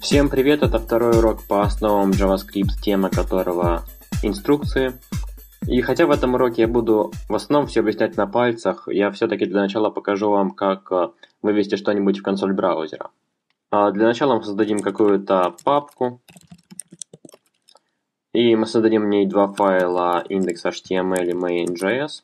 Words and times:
Всем 0.00 0.28
привет, 0.28 0.62
это 0.62 0.78
второй 0.78 1.16
урок 1.18 1.44
по 1.46 1.62
основам 1.62 2.10
JavaScript, 2.10 2.80
тема 2.82 3.08
которого 3.08 3.84
инструкции. 4.22 4.92
И 5.68 5.80
хотя 5.82 6.06
в 6.06 6.10
этом 6.10 6.34
уроке 6.34 6.62
я 6.62 6.68
буду 6.68 7.12
в 7.28 7.34
основном 7.34 7.68
все 7.68 7.80
объяснять 7.80 8.16
на 8.16 8.26
пальцах, 8.26 8.88
я 8.88 9.10
все-таки 9.12 9.46
для 9.46 9.60
начала 9.60 9.90
покажу 9.90 10.28
вам, 10.30 10.50
как 10.50 10.90
э, 10.90 11.10
вывести 11.42 11.76
что-нибудь 11.76 12.18
в 12.18 12.22
консоль 12.22 12.52
браузера. 12.52 13.10
А 13.70 13.92
для 13.92 14.06
начала 14.06 14.34
мы 14.34 14.42
создадим 14.42 14.80
какую-то 14.80 15.54
папку, 15.64 16.20
и 18.32 18.56
мы 18.56 18.66
создадим 18.66 19.02
в 19.02 19.08
ней 19.08 19.26
два 19.26 19.46
файла 19.46 20.24
index.html 20.28 21.24
и 21.24 21.32
main.js. 21.32 22.22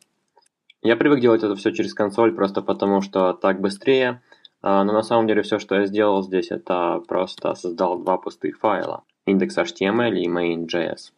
Я 0.83 0.97
привык 0.97 1.21
делать 1.21 1.43
это 1.43 1.55
все 1.57 1.73
через 1.73 1.95
консоль, 1.95 2.35
просто 2.35 2.63
потому 2.63 3.01
что 3.01 3.33
так 3.33 3.61
быстрее– 3.61 4.23
а, 4.69 4.83
но 4.83 4.93
на 4.93 5.03
самом 5.03 5.29
деле 5.29 5.43
все, 5.43 5.61
что 5.61 5.77
я 5.77 5.87
сделал 5.87 6.25
здесь, 6.25 6.51
это 6.51 7.01
просто 7.07 7.55
создал 7.55 8.01
два 8.01 8.19
пустых 8.19 8.59
файла. 8.59 9.05
index.html 9.25 10.17
и 10.17 10.27
main.js. 10.29 11.13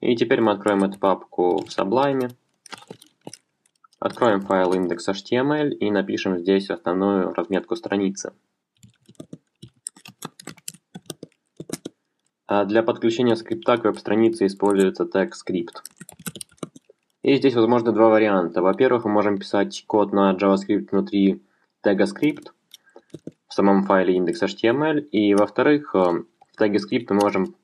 И 0.00 0.14
теперь 0.14 0.42
мы 0.42 0.52
откроем 0.52 0.84
эту 0.84 0.98
папку 0.98 1.64
в 1.64 1.68
Sublime. 1.68 2.32
Откроем 3.98 4.42
файл 4.42 4.74
index.html 4.74 5.70
и 5.70 5.90
напишем 5.90 6.38
здесь 6.38 6.68
основную 6.68 7.32
разметку 7.32 7.76
страницы. 7.76 8.34
А 12.46 12.66
для 12.66 12.82
подключения 12.82 13.36
скрипта 13.36 13.78
к 13.78 13.84
веб-странице 13.84 14.44
используется 14.44 15.06
тег 15.06 15.32
script. 15.34 15.80
И 17.22 17.36
здесь 17.36 17.54
возможно 17.54 17.92
два 17.92 18.08
варианта. 18.08 18.62
Во-первых, 18.62 19.04
мы 19.04 19.12
можем 19.12 19.38
писать 19.38 19.84
код 19.86 20.12
на 20.12 20.34
JavaScript 20.34 20.88
внутри 20.90 21.42
тега 21.82 22.04
script, 22.04 22.48
в 23.48 23.54
самом 23.54 23.84
файле 23.84 24.18
index.html. 24.18 24.98
И 24.98 25.34
во-вторых, 25.34 25.94
э, 25.94 25.98
в 25.98 26.56
теге 26.58 26.78
script 26.78 27.06
мы 27.10 27.20
можем 27.20 27.54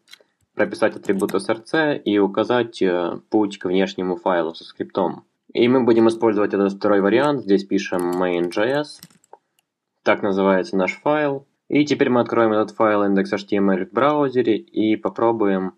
прописать 0.54 0.96
атрибут 0.96 1.34
src 1.34 1.98
и 1.98 2.18
указать 2.18 2.82
э, 2.82 3.20
путь 3.30 3.58
к 3.58 3.64
внешнему 3.64 4.16
файлу 4.16 4.54
со 4.54 4.64
скриптом. 4.64 5.24
И 5.52 5.66
мы 5.66 5.82
будем 5.82 6.08
использовать 6.08 6.54
этот 6.54 6.74
второй 6.74 7.00
вариант. 7.00 7.42
Здесь 7.42 7.64
пишем 7.64 8.12
main.js. 8.22 9.00
Так 10.04 10.22
называется 10.22 10.76
наш 10.76 11.00
файл. 11.00 11.46
И 11.68 11.84
теперь 11.84 12.10
мы 12.10 12.20
откроем 12.20 12.52
этот 12.52 12.76
файл 12.76 13.04
index.html 13.04 13.86
в 13.86 13.92
браузере 13.92 14.56
и 14.56 14.96
попробуем 14.96 15.74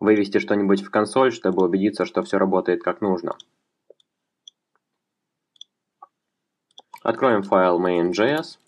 вывести 0.00 0.38
что-нибудь 0.38 0.82
в 0.82 0.90
консоль, 0.90 1.32
чтобы 1.32 1.64
убедиться, 1.64 2.04
что 2.04 2.22
все 2.22 2.38
работает 2.38 2.82
как 2.82 3.00
нужно. 3.00 3.36
Откроем 7.02 7.42
файл 7.42 7.80
main.js. 7.80 8.58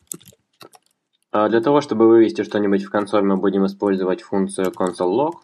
А 1.33 1.49
для 1.49 1.61
того, 1.61 1.81
чтобы 1.81 2.09
вывести 2.09 2.43
что-нибудь 2.43 2.85
в 2.85 2.91
консоль, 2.91 3.23
мы 3.23 3.37
будем 3.37 3.67
использовать 3.67 4.23
функцию 4.23 4.73
console.log, 4.73 5.35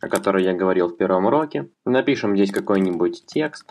о 0.00 0.08
которой 0.08 0.44
я 0.44 0.54
говорил 0.54 0.88
в 0.88 0.96
первом 0.96 1.26
уроке. 1.26 1.70
Напишем 1.84 2.36
здесь 2.36 2.52
какой-нибудь 2.52 3.26
текст. 3.26 3.70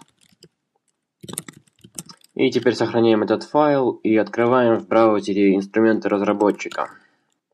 И 2.34 2.52
теперь 2.52 2.76
сохраняем 2.76 3.24
этот 3.24 3.44
файл 3.44 3.92
и 4.04 4.18
открываем 4.18 4.80
в 4.80 4.88
браузере 4.88 5.56
инструменты 5.56 6.10
разработчика. 6.10 6.90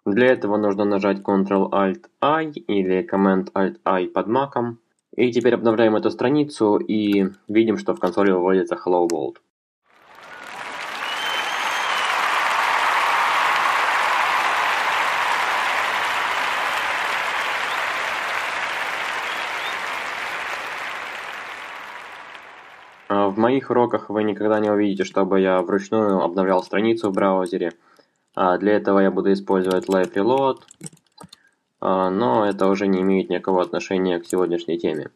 Для 0.04 0.28
этого 0.28 0.58
нужно 0.58 0.84
нажать 0.84 1.20
Ctrl-Alt-I 1.20 2.52
или 2.68 3.08
Command-Alt-I 3.08 4.08
под 4.08 4.28
маком. 4.28 4.80
И 5.16 5.32
теперь 5.32 5.54
обновляем 5.54 5.96
эту 5.96 6.10
страницу 6.10 6.78
и 6.78 7.28
видим, 7.48 7.78
что 7.78 7.94
в 7.94 8.00
консоли 8.00 8.32
выводится 8.32 8.76
Hello 8.76 9.08
World. 9.08 9.36
В 23.10 23.38
моих 23.38 23.70
уроках 23.70 24.10
вы 24.10 24.24
никогда 24.24 24.60
не 24.60 24.72
увидите, 24.72 25.04
чтобы 25.04 25.42
я 25.42 25.62
вручную 25.62 26.22
обновлял 26.22 26.64
страницу 26.64 27.12
в 27.12 27.14
браузере. 27.14 27.74
А 28.34 28.58
для 28.58 28.74
этого 28.74 29.00
я 29.00 29.12
буду 29.12 29.34
использовать 29.34 29.88
Live 29.88 30.14
Reload, 30.14 30.60
а, 31.80 32.10
но 32.10 32.46
это 32.46 32.68
уже 32.68 32.88
не 32.88 33.02
имеет 33.02 33.30
никакого 33.30 33.62
отношения 33.62 34.20
к 34.20 34.26
сегодняшней 34.26 34.78
теме. 34.78 35.10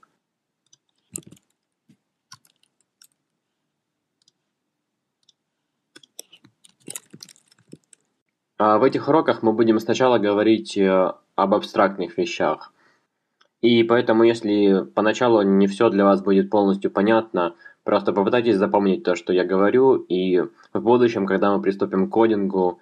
А 8.58 8.78
в 8.78 8.84
этих 8.84 9.08
уроках 9.08 9.44
мы 9.44 9.53
будем 9.53 9.80
сначала 9.80 10.18
говорить 10.18 10.78
э, 10.78 11.14
об 11.36 11.53
абстрактных 11.53 12.18
вещах. 12.18 12.72
И 13.62 13.84
поэтому, 13.84 14.24
если 14.24 14.86
поначалу 14.94 15.42
не 15.42 15.68
все 15.68 15.90
для 15.90 16.06
вас 16.06 16.22
будет 16.22 16.50
полностью 16.50 16.90
понятно, 16.90 17.56
Просто 17.86 18.14
попытайтесь 18.14 18.58
запомнить 18.58 19.03
то, 19.03 19.16
что 19.16 19.32
я 19.32 19.46
говорю, 19.46 19.94
и 19.94 20.42
в 20.74 20.82
будущем, 20.82 21.28
когда 21.28 21.56
мы 21.56 21.62
приступим 21.62 22.09
к 22.09 22.12
кодингу, 22.12 22.80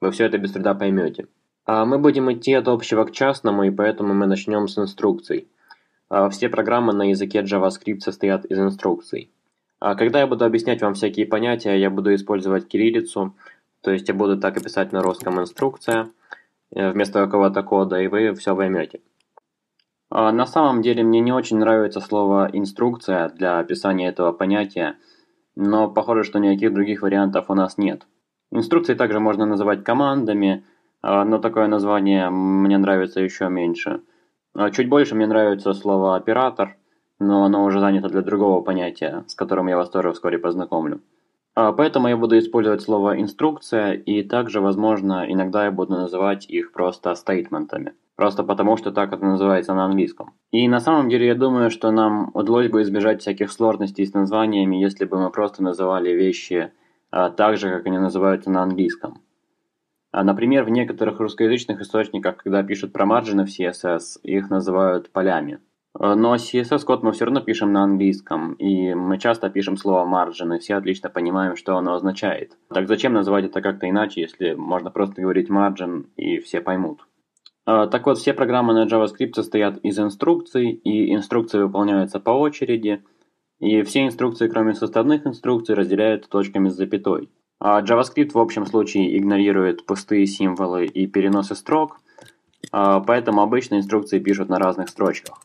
вы 0.00 0.10
все 0.10 0.24
это 0.26 0.38
без 0.38 0.52
труда 0.52 0.74
поймете. 0.74 1.26
А 1.66 1.84
мы 1.84 1.98
будем 1.98 2.32
идти 2.32 2.52
от 2.54 2.68
общего 2.68 3.04
к 3.04 3.12
частному, 3.12 3.64
и 3.64 3.70
поэтому 3.70 4.14
мы 4.14 4.26
начнем 4.26 4.66
с 4.66 4.78
инструкций. 4.78 5.48
А 6.08 6.28
все 6.28 6.48
программы 6.48 6.92
на 6.92 7.10
языке 7.10 7.42
JavaScript 7.42 8.00
состоят 8.00 8.44
из 8.46 8.58
инструкций. 8.58 9.30
А 9.78 9.94
когда 9.94 10.20
я 10.20 10.26
буду 10.26 10.44
объяснять 10.44 10.82
вам 10.82 10.94
всякие 10.94 11.26
понятия, 11.26 11.78
я 11.78 11.90
буду 11.90 12.14
использовать 12.14 12.68
кириллицу, 12.68 13.34
то 13.82 13.90
есть 13.90 14.08
я 14.08 14.14
буду 14.14 14.38
так 14.38 14.56
и 14.56 14.62
писать 14.62 14.92
на 14.92 15.02
русском 15.02 15.40
инструкция 15.40 16.10
э, 16.74 16.90
вместо 16.90 17.24
какого-то 17.24 17.62
кода, 17.62 18.00
и 18.00 18.08
вы 18.08 18.34
все 18.34 18.54
поймете. 18.54 19.00
А, 20.10 20.32
на 20.32 20.44
самом 20.44 20.82
деле 20.82 21.02
мне 21.04 21.20
не 21.20 21.32
очень 21.32 21.58
нравится 21.58 22.00
слово 22.00 22.50
«инструкция» 22.52 23.28
для 23.28 23.60
описания 23.60 24.08
этого 24.08 24.32
понятия, 24.32 24.96
но 25.54 25.88
похоже, 25.88 26.24
что 26.24 26.40
никаких 26.40 26.74
других 26.74 27.02
вариантов 27.02 27.46
у 27.48 27.54
нас 27.54 27.78
нет. 27.78 28.06
Инструкции 28.52 28.94
также 28.94 29.20
можно 29.20 29.46
называть 29.46 29.84
командами, 29.84 30.64
а, 31.02 31.24
но 31.24 31.38
такое 31.38 31.66
название 31.66 32.30
мне 32.30 32.78
нравится 32.78 33.20
еще 33.20 33.48
меньше. 33.48 34.00
А, 34.54 34.70
чуть 34.70 34.88
больше 34.88 35.14
мне 35.14 35.26
нравится 35.26 35.72
слово 35.72 36.16
«оператор», 36.16 36.76
но 37.18 37.44
оно 37.44 37.64
уже 37.64 37.80
занято 37.80 38.08
для 38.08 38.22
другого 38.22 38.62
понятия, 38.62 39.24
с 39.28 39.34
которым 39.34 39.68
я 39.68 39.76
вас 39.76 39.90
тоже 39.90 40.12
вскоре 40.12 40.38
познакомлю. 40.38 41.00
Поэтому 41.54 42.08
я 42.08 42.16
буду 42.16 42.38
использовать 42.38 42.80
слово 42.80 43.20
«инструкция» 43.20 43.92
и 43.92 44.22
также, 44.22 44.60
возможно, 44.60 45.26
иногда 45.28 45.64
я 45.66 45.70
буду 45.70 45.92
называть 45.92 46.46
их 46.48 46.72
просто 46.72 47.14
стейтментами. 47.14 47.92
Просто 48.16 48.44
потому, 48.44 48.76
что 48.76 48.92
так 48.92 49.12
это 49.12 49.24
называется 49.24 49.74
на 49.74 49.84
английском. 49.84 50.32
И 50.52 50.68
на 50.68 50.80
самом 50.80 51.08
деле 51.08 51.26
я 51.26 51.34
думаю, 51.34 51.70
что 51.70 51.90
нам 51.90 52.30
удалось 52.34 52.68
бы 52.68 52.82
избежать 52.82 53.20
всяких 53.20 53.50
сложностей 53.50 54.06
с 54.06 54.14
названиями, 54.14 54.76
если 54.76 55.04
бы 55.04 55.18
мы 55.18 55.30
просто 55.30 55.62
называли 55.62 56.10
вещи 56.10 56.54
а, 56.54 56.79
так 57.10 57.56
же, 57.56 57.70
как 57.70 57.86
они 57.86 57.98
называются 57.98 58.50
на 58.50 58.62
английском. 58.62 59.22
А, 60.12 60.24
например, 60.24 60.64
в 60.64 60.70
некоторых 60.70 61.20
русскоязычных 61.20 61.80
источниках, 61.80 62.36
когда 62.38 62.62
пишут 62.62 62.92
про 62.92 63.06
марджины 63.06 63.44
в 63.44 63.48
CSS, 63.48 64.20
их 64.22 64.50
называют 64.50 65.10
полями. 65.10 65.60
А, 65.94 66.16
но 66.16 66.34
CSS-код 66.34 67.02
мы 67.02 67.12
все 67.12 67.26
равно 67.26 67.40
пишем 67.40 67.72
на 67.72 67.84
английском, 67.84 68.54
и 68.54 68.92
мы 68.94 69.18
часто 69.18 69.50
пишем 69.50 69.76
слово 69.76 70.04
margin, 70.04 70.56
и 70.56 70.58
все 70.58 70.74
отлично 70.74 71.10
понимаем, 71.10 71.54
что 71.56 71.76
оно 71.76 71.94
означает. 71.94 72.56
Так 72.68 72.88
зачем 72.88 73.12
называть 73.12 73.44
это 73.44 73.60
как-то 73.60 73.88
иначе, 73.88 74.22
если 74.22 74.54
можно 74.54 74.90
просто 74.90 75.22
говорить 75.22 75.48
margin, 75.48 76.06
и 76.16 76.38
все 76.40 76.60
поймут? 76.60 77.06
А, 77.64 77.86
так 77.86 78.04
вот, 78.06 78.18
все 78.18 78.34
программы 78.34 78.74
на 78.74 78.86
JavaScript 78.86 79.34
состоят 79.34 79.78
из 79.78 79.96
инструкций, 80.00 80.70
и 80.72 81.14
инструкции 81.14 81.62
выполняются 81.62 82.18
по 82.18 82.30
очереди, 82.30 83.04
и 83.60 83.82
все 83.82 84.06
инструкции, 84.06 84.48
кроме 84.48 84.74
составных 84.74 85.26
инструкций, 85.26 85.74
разделяют 85.74 86.28
точками 86.28 86.68
с 86.68 86.74
запятой. 86.74 87.30
А 87.58 87.82
JavaScript 87.82 88.32
в 88.32 88.38
общем 88.38 88.64
случае 88.66 89.16
игнорирует 89.18 89.84
пустые 89.84 90.26
символы 90.26 90.86
и 90.86 91.06
переносы 91.06 91.54
строк, 91.54 92.00
а, 92.72 93.00
поэтому 93.00 93.42
обычно 93.42 93.76
инструкции 93.76 94.18
пишут 94.18 94.48
на 94.48 94.58
разных 94.58 94.88
строчках. 94.88 95.40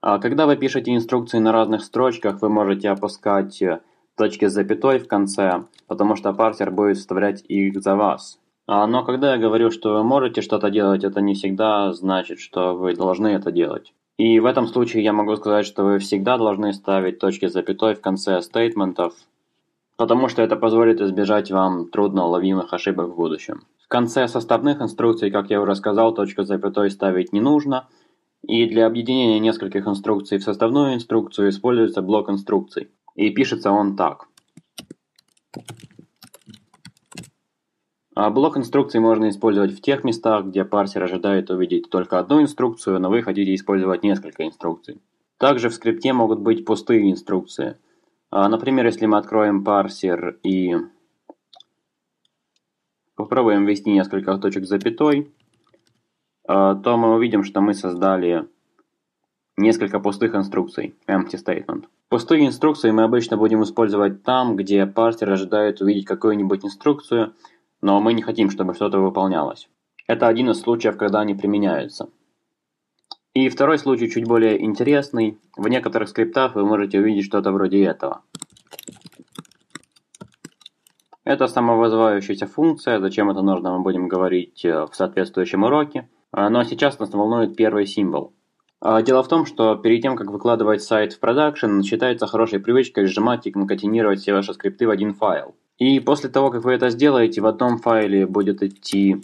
А 0.00 0.18
когда 0.18 0.46
вы 0.46 0.56
пишете 0.56 0.94
инструкции 0.94 1.38
на 1.38 1.50
разных 1.50 1.82
строчках, 1.82 2.40
вы 2.40 2.48
можете 2.48 2.88
опускать 2.90 3.60
э, 3.60 3.80
точки 4.16 4.46
с 4.46 4.52
запятой 4.52 5.00
в 5.00 5.08
конце, 5.08 5.64
потому 5.88 6.14
что 6.14 6.32
парсер 6.32 6.70
будет 6.70 6.98
вставлять 6.98 7.44
их 7.48 7.80
за 7.82 7.96
вас. 7.96 8.38
А, 8.68 8.86
но 8.86 9.04
когда 9.04 9.32
я 9.32 9.38
говорю, 9.38 9.72
что 9.72 9.94
вы 9.94 10.04
можете 10.04 10.42
что-то 10.42 10.70
делать, 10.70 11.02
это 11.02 11.20
не 11.20 11.34
всегда 11.34 11.92
значит, 11.92 12.38
что 12.38 12.74
вы 12.74 12.94
должны 12.94 13.28
это 13.28 13.50
делать. 13.50 13.92
И 14.18 14.40
в 14.40 14.46
этом 14.46 14.66
случае 14.66 15.04
я 15.04 15.12
могу 15.12 15.36
сказать, 15.36 15.66
что 15.66 15.84
вы 15.84 15.98
всегда 15.98 16.38
должны 16.38 16.72
ставить 16.72 17.18
точки 17.18 17.48
с 17.48 17.52
запятой 17.52 17.94
в 17.94 18.00
конце 18.00 18.40
стейтментов, 18.40 19.14
потому 19.96 20.28
что 20.28 20.42
это 20.42 20.56
позволит 20.56 21.00
избежать 21.00 21.50
вам 21.50 21.88
трудно 21.90 22.24
уловимых 22.24 22.72
ошибок 22.72 23.10
в 23.10 23.16
будущем. 23.16 23.62
В 23.84 23.88
конце 23.88 24.26
составных 24.26 24.80
инструкций, 24.80 25.30
как 25.30 25.50
я 25.50 25.60
уже 25.60 25.74
сказал, 25.74 26.14
точку 26.14 26.44
с 26.44 26.48
запятой 26.48 26.90
ставить 26.90 27.32
не 27.32 27.40
нужно, 27.40 27.88
и 28.42 28.66
для 28.66 28.86
объединения 28.86 29.38
нескольких 29.38 29.86
инструкций 29.86 30.38
в 30.38 30.44
составную 30.44 30.94
инструкцию 30.94 31.50
используется 31.50 32.00
блок 32.00 32.30
инструкций. 32.30 32.88
И 33.16 33.30
пишется 33.30 33.70
он 33.70 33.96
так. 33.96 34.28
Блок 38.16 38.56
инструкций 38.56 38.98
можно 38.98 39.28
использовать 39.28 39.72
в 39.72 39.82
тех 39.82 40.02
местах, 40.02 40.46
где 40.46 40.64
парсер 40.64 41.02
ожидает 41.02 41.50
увидеть 41.50 41.90
только 41.90 42.18
одну 42.18 42.40
инструкцию, 42.40 42.98
но 42.98 43.10
вы 43.10 43.22
хотите 43.22 43.54
использовать 43.54 44.02
несколько 44.02 44.46
инструкций. 44.46 45.00
Также 45.38 45.68
в 45.68 45.74
скрипте 45.74 46.12
могут 46.12 46.40
быть 46.40 46.64
пустые 46.64 47.10
инструкции. 47.10 47.76
А, 48.30 48.48
например, 48.48 48.86
если 48.86 49.06
мы 49.06 49.18
откроем 49.18 49.64
парсер 49.64 50.38
и 50.42 50.76
попробуем 53.14 53.66
ввести 53.66 53.90
несколько 53.90 54.36
точек 54.38 54.64
запятой, 54.64 55.30
а, 56.48 56.74
то 56.74 56.96
мы 56.96 57.14
увидим, 57.14 57.44
что 57.44 57.60
мы 57.60 57.74
создали 57.74 58.48
несколько 59.56 60.00
пустых 60.00 60.34
инструкций, 60.34 60.94
empty 61.06 61.34
statement. 61.34 61.84
Пустые 62.08 62.46
инструкции 62.46 62.90
мы 62.90 63.02
обычно 63.02 63.36
будем 63.36 63.62
использовать 63.62 64.22
там, 64.22 64.56
где 64.56 64.86
парсер 64.86 65.30
ожидает 65.30 65.80
увидеть 65.80 66.04
какую-нибудь 66.04 66.64
инструкцию, 66.64 67.34
но 67.86 68.00
мы 68.00 68.14
не 68.14 68.22
хотим, 68.22 68.50
чтобы 68.50 68.74
что-то 68.74 68.98
выполнялось. 68.98 69.68
Это 70.08 70.26
один 70.26 70.50
из 70.50 70.60
случаев, 70.60 70.96
когда 70.96 71.20
они 71.20 71.34
применяются. 71.34 72.08
И 73.32 73.48
второй 73.48 73.78
случай 73.78 74.10
чуть 74.10 74.26
более 74.26 74.60
интересный. 74.64 75.38
В 75.56 75.68
некоторых 75.68 76.08
скриптах 76.08 76.56
вы 76.56 76.66
можете 76.66 76.98
увидеть 76.98 77.26
что-то 77.26 77.52
вроде 77.52 77.84
этого. 77.84 78.22
Это 81.22 81.46
самовызывающаяся 81.46 82.48
функция, 82.48 82.98
зачем 82.98 83.30
это 83.30 83.42
нужно, 83.42 83.76
мы 83.76 83.84
будем 83.84 84.08
говорить 84.08 84.64
э, 84.64 84.86
в 84.86 84.96
соответствующем 84.96 85.62
уроке. 85.62 86.08
Но 86.32 86.64
сейчас 86.64 86.98
нас 86.98 87.12
волнует 87.12 87.54
первый 87.54 87.86
символ. 87.86 88.32
А, 88.80 89.00
дело 89.00 89.22
в 89.22 89.28
том, 89.28 89.46
что 89.46 89.76
перед 89.76 90.02
тем, 90.02 90.16
как 90.16 90.32
выкладывать 90.32 90.82
сайт 90.82 91.12
в 91.12 91.20
продакшн, 91.20 91.82
считается 91.82 92.26
хорошей 92.26 92.58
привычкой 92.58 93.06
сжимать 93.06 93.46
и 93.46 93.52
конкатинировать 93.52 94.18
все 94.18 94.32
ваши 94.32 94.54
скрипты 94.54 94.88
в 94.88 94.90
один 94.90 95.14
файл. 95.14 95.54
И 95.78 96.00
после 96.00 96.30
того, 96.30 96.50
как 96.50 96.64
вы 96.64 96.72
это 96.72 96.90
сделаете, 96.90 97.40
в 97.40 97.46
одном 97.46 97.78
файле 97.78 98.26
будет 98.26 98.62
идти, 98.62 99.22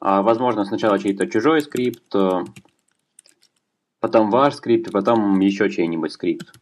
а, 0.00 0.22
возможно, 0.22 0.64
сначала 0.64 0.98
чей-то 0.98 1.28
чужой 1.28 1.60
скрипт, 1.60 2.14
э, 2.14 2.44
потом 4.00 4.30
ваш 4.30 4.54
скрипт, 4.54 4.90
потом 4.90 5.38
еще 5.38 5.70
чей-нибудь 5.70 6.10
скрипт. 6.10 6.52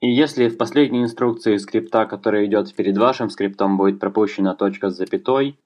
И 0.00 0.08
если 0.08 0.48
в 0.48 0.56
последней 0.56 1.02
инструкции 1.02 1.56
скрипта, 1.56 2.06
который 2.06 2.46
идет 2.46 2.72
перед 2.76 2.96
вашим 2.96 3.28
скриптом, 3.28 3.76
будет 3.76 3.98
пропущена 3.98 4.54
точка 4.54 4.90
с 4.90 4.96
запятой, 4.96 5.58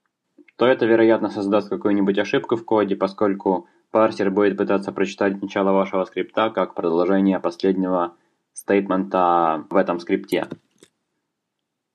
то 0.57 0.67
это, 0.67 0.87
вероятно, 0.87 1.29
создаст 1.29 1.69
какую-нибудь 1.69 2.19
ошибку 2.19 2.57
в 2.57 2.65
коде, 2.65 2.97
поскольку 2.97 3.67
парсер 3.91 4.31
будет 4.31 4.57
пытаться 4.57 4.93
прочитать 4.93 5.43
начало 5.43 5.73
вашего 5.73 6.05
скрипта 6.05 6.49
как 6.51 6.75
продолжение 6.75 7.39
последнего 7.39 8.15
стейтмента 8.55 9.67
в 9.69 9.77
этом 9.77 10.01
скрипте. 10.01 10.49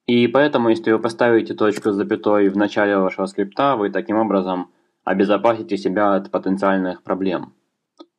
И 0.07 0.27
поэтому, 0.27 0.69
если 0.69 0.91
вы 0.91 0.99
поставите 0.99 1.55
точку 1.55 1.91
с 1.91 1.95
запятой 1.95 2.49
в 2.49 2.57
начале 2.57 2.97
вашего 2.97 3.25
скрипта, 3.25 3.75
вы 3.75 3.89
таким 3.89 4.17
образом 4.17 4.71
обезопасите 5.03 5.77
себя 5.77 6.13
от 6.13 6.29
потенциальных 6.29 7.01
проблем. 7.01 7.53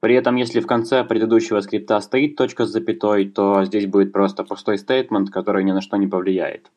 При 0.00 0.14
этом, 0.14 0.36
если 0.36 0.60
в 0.60 0.66
конце 0.66 1.04
предыдущего 1.04 1.60
скрипта 1.60 2.00
стоит 2.00 2.36
точка 2.36 2.66
с 2.66 2.70
запятой, 2.70 3.28
то 3.28 3.64
здесь 3.64 3.86
будет 3.86 4.12
просто 4.12 4.44
пустой 4.44 4.78
стейтмент, 4.78 5.30
который 5.30 5.64
ни 5.64 5.72
на 5.72 5.80
что 5.80 5.96
не 5.96 6.06
повлияет. 6.06 6.70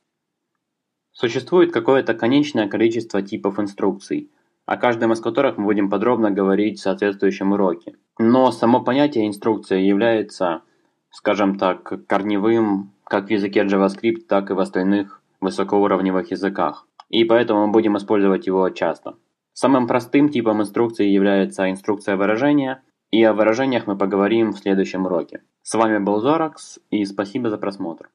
Существует 1.11 1.73
какое-то 1.73 2.13
конечное 2.13 2.67
количество 2.67 3.21
типов 3.21 3.59
инструкций, 3.59 4.31
о 4.65 4.77
каждом 4.77 5.11
из 5.11 5.19
которых 5.19 5.57
мы 5.57 5.65
будем 5.65 5.89
подробно 5.89 6.31
говорить 6.31 6.79
в 6.79 6.81
соответствующем 6.81 7.51
уроке. 7.51 7.95
Но 8.17 8.51
само 8.51 8.81
понятие 8.81 9.27
инструкция 9.27 9.79
является, 9.79 10.61
скажем 11.09 11.57
так, 11.57 12.05
корневым 12.07 12.93
как 13.09 13.27
в 13.27 13.31
языке 13.31 13.65
JavaScript, 13.65 14.27
так 14.27 14.49
и 14.49 14.53
в 14.53 14.59
остальных 14.59 15.21
высокоуровневых 15.41 16.31
языках, 16.31 16.87
и 17.09 17.23
поэтому 17.23 17.65
мы 17.65 17.71
будем 17.73 17.97
использовать 17.97 18.47
его 18.47 18.69
часто. 18.69 19.15
Самым 19.53 19.87
простым 19.87 20.29
типом 20.29 20.61
инструкции 20.61 21.07
является 21.07 21.69
инструкция 21.69 22.15
выражения, 22.15 22.81
и 23.11 23.23
о 23.23 23.33
выражениях 23.33 23.87
мы 23.87 23.97
поговорим 23.97 24.51
в 24.51 24.59
следующем 24.59 25.05
уроке. 25.05 25.41
С 25.63 25.73
вами 25.73 25.97
был 25.97 26.19
Зоракс, 26.19 26.79
и 26.91 27.03
спасибо 27.05 27.49
за 27.49 27.57
просмотр. 27.57 28.09